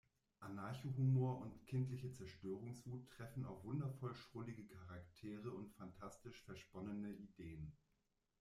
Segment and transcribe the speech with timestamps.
[0.39, 7.77] Anarcho-Humor und kindliche Zerstörungswut treffen auf wundervoll schrullige Charaktere und fantastisch-versponnene Ideen.